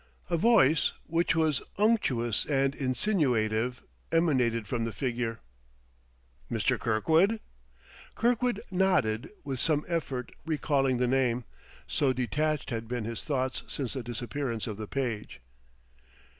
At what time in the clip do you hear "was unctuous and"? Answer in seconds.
1.35-2.73